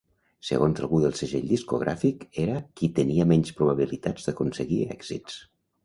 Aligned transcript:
Segons 0.47 0.79
algú 0.85 1.01
del 1.03 1.13
segell 1.19 1.45
discogràfic, 1.51 2.25
era 2.47 2.57
"qui 2.81 2.91
tenia 3.03 3.31
menys 3.35 3.55
probabilitats 3.61 4.29
d'aconseguir 4.31 4.85
èxits". 5.01 5.43